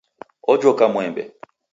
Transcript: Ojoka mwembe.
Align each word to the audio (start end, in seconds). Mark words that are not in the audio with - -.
Ojoka 0.53 0.85
mwembe. 0.93 1.23